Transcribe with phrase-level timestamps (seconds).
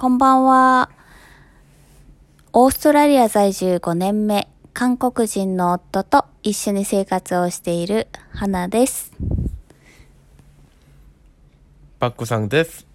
[0.00, 0.90] こんばんは。
[2.52, 9.10] オーストラリア在住5年目、韓国人の夫と一緒に生活をしている花です。
[11.98, 12.86] パックさんです。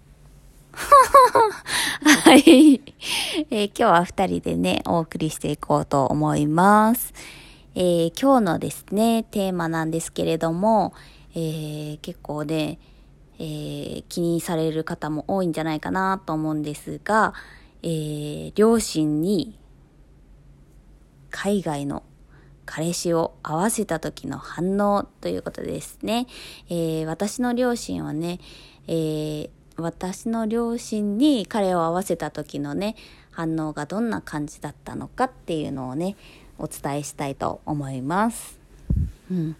[0.72, 2.80] はい、
[3.50, 7.12] えー今日は二人でね、お送りしていこうと思います。
[7.74, 10.94] えー今日のですね、テーマなんですけれども、
[11.34, 12.78] えー結構ね、
[13.38, 17.34] えー気にされる方も多いんじゃないかなと思うんですが、
[17.82, 19.58] えー両親に
[21.30, 22.02] 海外の
[22.66, 26.26] 彼氏を合わせた時の反応ということですね。
[26.68, 28.40] えー私の両親はね、
[28.86, 32.94] えー私の両親に彼を合わせた時のね、
[33.32, 36.16] 反応がどんな感じだったのかっていうのをね、
[36.58, 38.60] お伝えしたいと思います。
[39.30, 39.56] うん。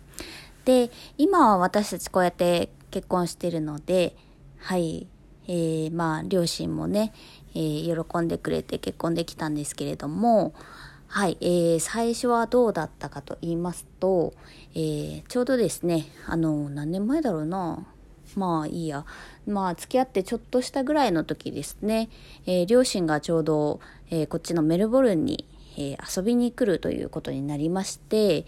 [0.65, 4.15] で、今は私たちこうやって結婚してるので、
[4.59, 5.09] はい、
[5.49, 7.13] えーまあ、両親もね、
[7.57, 10.55] えー喜んでくれて結婚できたんですけれども、
[11.09, 14.33] はい、えー最初はどうだったかと言いますと、
[14.77, 17.85] えーちょうどですね、あの、何年前だろうな。
[18.37, 19.05] まあいいや。
[19.45, 22.11] まあ付き合ってちょっとしたぐらいの時ですね、
[22.47, 28.47] えー両親がちょうど、えーこっちのメルボルンに、えー遊びに来るということになりまして、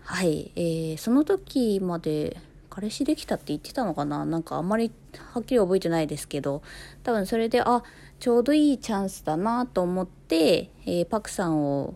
[0.00, 2.38] はい、えーその時まで
[2.74, 4.24] 彼氏できたって言ってたのかな？
[4.24, 4.90] なんかあんまり
[5.34, 6.62] はっきり覚えてないですけど、
[7.02, 7.82] 多分それで、あ、
[8.18, 11.94] ちょうどいいチャンスだなと思って、えーパクさんを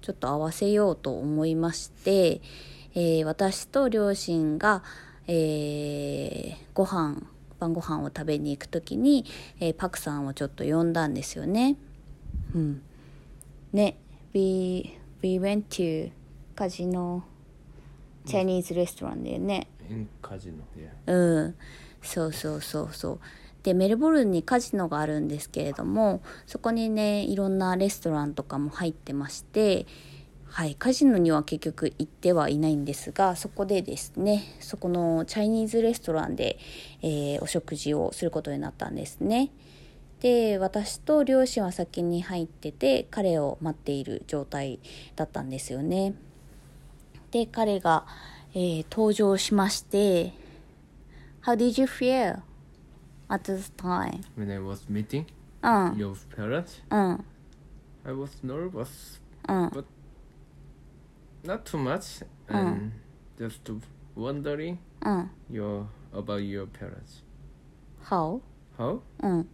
[0.00, 2.40] ちょっと合わせようと思いまして、
[2.94, 4.82] えー私と両親が、
[5.26, 7.22] えーご飯
[7.58, 9.26] 晩ご飯を食べに行く時に、
[9.60, 11.76] えーパクさんをちょっと呼んだんですよね。
[12.54, 12.82] うん。
[13.74, 13.98] ね、
[14.32, 16.10] we, we went to
[16.54, 17.24] カジノ
[18.24, 19.68] Chinese restaurant だよね。
[19.88, 20.90] In casino, yeah.
[21.06, 21.54] うん、
[22.02, 23.20] そうそうそうそう。
[23.64, 29.86] でメルボルンにカジノがあるんですけれどもそこにねいろんなレストランとかも入ってまして
[30.44, 36.58] はいカジノには結局行ってはいないんですがそこでですねそこのチャイニーズレストランで、
[37.02, 39.50] えーお食事をすることになったんですね。
[40.20, 44.78] で私と両親は先に入ってて彼を待っている状態
[45.16, 46.14] だったんですよね。
[47.30, 48.06] で彼が、
[48.53, 50.33] えー登場しまして「
[51.45, 52.41] How did you feel
[53.29, 55.25] at this time?」 When I was meeting
[55.61, 57.25] うん your parents, うん
[58.05, 59.85] I was nervous, うん but
[61.43, 62.91] not too much, and
[63.37, 63.61] just
[64.15, 67.23] wondering うん your about your parents.
[68.03, 68.41] How?
[68.77, 69.01] How?
[69.21, 69.47] うん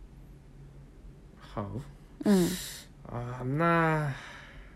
[1.56, 1.82] How?
[2.26, 2.48] うん
[3.08, 4.10] Uh, nah,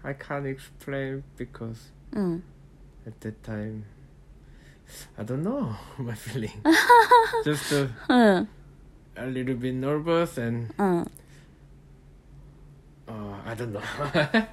[0.03, 2.43] I can't explain because うん
[3.07, 3.83] at that time,
[5.18, 6.50] I don't know my feeling.
[7.44, 8.48] just uh, うん
[9.16, 11.10] a little bit nervous and うん
[13.06, 13.80] uh, I don't know.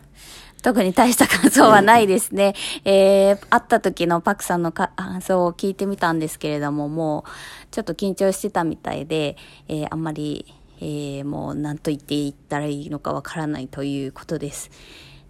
[0.61, 2.53] 特に大した感想はないですね。
[2.85, 7.31] えー、会った時のパクさんのか感想を聞いてみたんですけれども、もう、
[7.71, 9.37] ちょっと緊張してたみたいで、
[9.67, 14.69] えー、あんまり、えー、もう何と言っていったらいいのかわからないということです。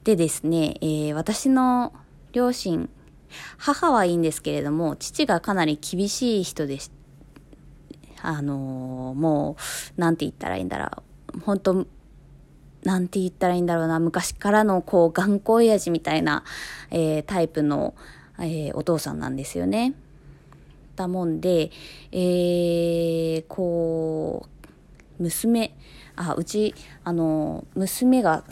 [0.03, 1.94] でですね、えー、私の
[2.33, 2.89] 両親、
[3.58, 6.92] 母はいいんですけれども、父がかなり厳しい人でし
[8.22, 9.58] あのーも
[9.97, 11.03] う、なんて言ったらいいんだろ
[11.36, 11.40] う。
[11.40, 11.88] 本当
[12.84, 16.44] なんて言ったらいいんだろうな、昔からのこう頑固親父みたいな、
[16.90, 17.96] えータイプの、
[18.40, 19.94] えーお父さんなんですよね。
[20.96, 21.72] だもんで、
[22.12, 24.60] えーこう、
[25.21, 25.75] 娘、
[26.15, 28.43] あ、うち、あの、娘が、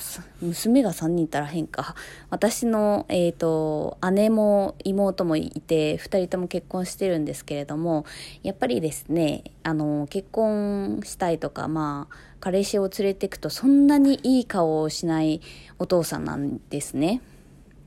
[0.42, 1.96] 娘が3人いたら変か。
[2.30, 8.06] 私の、えっ、と、姉も妹もいて、2人とも結婚してるんですけれども、
[8.44, 15.42] やっぱりですね、あの、結婚したいとか、まあ、彼氏を連れてくとそんなにいい顔をしない
[15.78, 17.22] お父さんなんですね。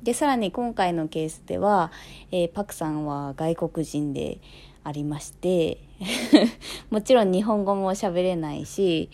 [0.03, 1.93] で、さらに今回のケースでは、
[2.32, 4.41] えーパクさんは外国人で
[4.84, 5.78] ありまして、
[6.91, 9.10] もちろん日本語も喋れないし、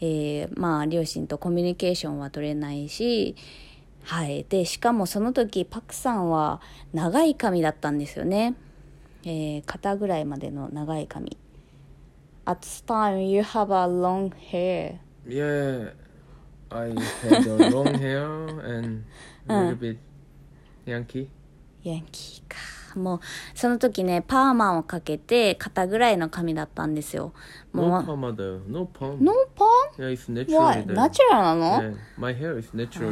[0.00, 3.36] えーまあ、両親とコミュニケーションは取れないし、
[4.02, 4.44] はい。
[4.48, 6.60] で、しかもその時、パクさんは
[6.92, 8.54] 長い髪だったんですよね。
[9.24, 11.38] えー肩ぐらいまでの長い髪。
[12.46, 14.98] At time, you have a long hair.
[15.26, 15.92] Yeah,
[16.68, 16.90] I
[17.22, 18.26] had a long hair
[18.60, 19.04] and
[19.48, 19.98] a little bit
[20.84, 21.28] Yankee.
[21.82, 22.43] ヤンキーか。
[22.98, 23.20] もう、
[23.54, 27.32] その時ね、パーマンをかけて、肩ぐらいの髪だったんですよ。
[27.72, 28.02] もう、
[28.68, 29.22] ノーパー。
[29.22, 30.94] ノーパー。
[30.94, 31.96] ナチュラルなの、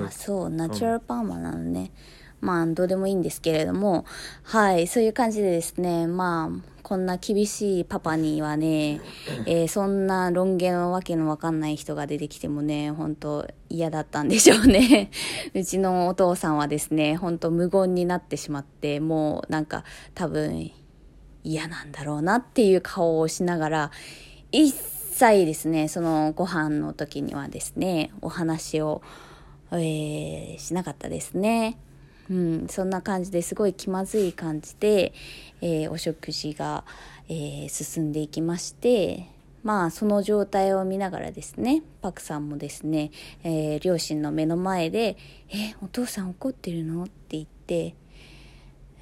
[0.07, 1.91] あそう、ナチュラルパーマなのね。
[2.43, 4.05] まあ、どうでもいいんですけれども、
[4.43, 9.01] はい、そういう感じでですね、まあ、こんな厳しいパパにはね、
[9.47, 15.13] えー、そんな論言のわけのわかんない人が出てきてもね、本当嫌だったんでしょうね。
[15.55, 19.85] うちのお父さんはですね、本当無言になってしまって、もうなんか
[20.15, 20.73] 多分
[21.45, 23.91] 嫌なんだろうなっていう顔をしながら、
[24.51, 29.01] 一切ですね、そのご飯の時にはですね、お話を、
[29.71, 31.79] えー、しなかったですね。
[32.33, 35.13] うん、そんな感じですごい気まずい感じで、
[35.61, 36.85] えー、お食事が、
[37.29, 39.27] えー、進んでいきまして
[39.63, 43.11] まあその状態を見ながらですねパクさんもですね、
[43.45, 45.19] えー、両親の目の前で
[45.53, 47.95] 「えお父さん怒ってるの?」って言って、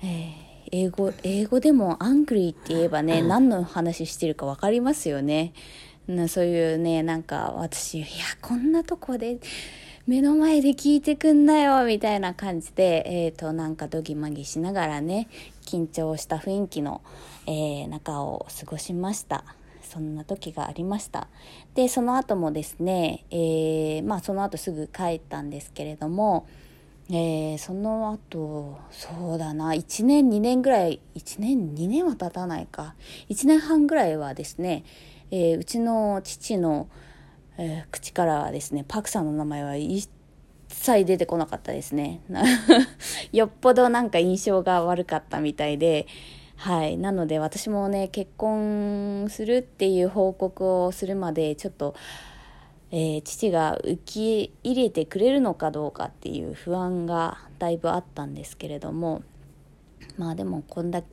[0.03, 0.33] え
[0.73, 5.53] 英語英語でも「アングリー」って言えばね何の話してるか分かりますよね。
[6.29, 8.07] そういうねなんか私いや
[8.43, 9.39] こんなとこで
[10.07, 15.29] 目の前で聞いてくんなよみたいな感じで、えーと、なんかドギマギしながらね
[15.65, 17.03] 緊張した雰囲気の、
[17.47, 19.45] えー、中を過ごしました。
[19.83, 21.29] そんな時がありました。
[21.75, 26.47] でその後もですね、えー、まあその後すぐ帰ったんですけれども
[27.13, 32.95] えー、その後そうだな1年2年ぐらい1年2年は経たないか。
[33.29, 34.85] 1年半ぐらいはですね、
[35.33, 36.89] えー、うちの父の、
[37.63, 40.09] えー、口からはですねパクさんの名前は一
[40.69, 42.21] 切出てこなかったですね。
[43.33, 46.07] よっぽどなんか印象が悪かったみたいで
[46.57, 46.97] はい。
[46.97, 51.95] なので私もね結婚するっていう報告をするまでちょっと
[52.93, 59.23] えー、父が受け入れてくれるのかどうかっていう不安がだいぶあったんですけれども
[60.19, 61.05] まあでもこんだ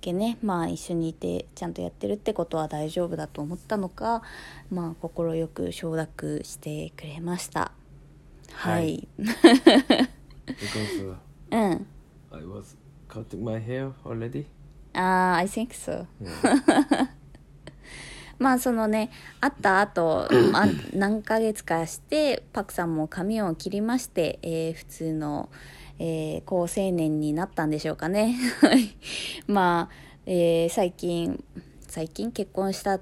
[0.00, 4.22] けねまあ一緒にいてちゃんとやってるってことは大丈夫だと思ったのか
[4.70, 7.72] まあ快く承諾してくれました。
[8.52, 9.28] はい、because、
[11.08, 11.16] uh,
[11.52, 11.86] うん。
[12.32, 12.76] I was
[13.08, 14.46] cutting my hair already.
[14.92, 16.06] Uh, I think so、
[18.40, 19.10] まあそのね
[19.40, 25.50] 会った後、まあ何ヶ月かしてパクさんも髪を切りまして、えー、普通の、
[25.98, 28.34] えー、高青年になったんでしょうかね
[29.46, 29.94] まあ、
[30.24, 31.44] えー、最近
[31.86, 32.98] 最近結婚した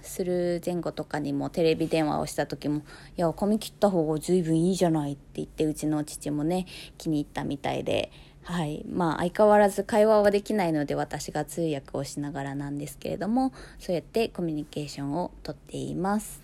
[0.00, 2.78] する前後とかにもテレビ電話をした時も
[3.18, 6.64] 「いや髪切った方が随分いいじゃない」って言ってうちの父もね
[6.96, 8.10] 気に入ったみたいで。
[8.44, 16.40] はいまあ、相変わらず会話はできないので私が通訳をしながらなんですけれどもそうやってコミュニケーションをとっています。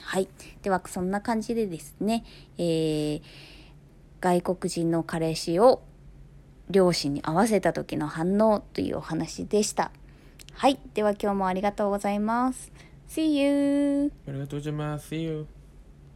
[0.00, 0.28] はい、
[0.62, 2.24] ではそんな感じでですね、
[2.58, 3.22] えー、
[4.20, 5.82] 外国人の彼氏を
[6.70, 9.90] 両親に合わせた時の反応というお話でした。
[10.54, 10.78] はい。
[10.94, 12.72] では今日もありがとうございます。
[13.08, 14.12] See you!
[14.26, 15.14] ありがとうございます。
[15.14, 15.61] See you!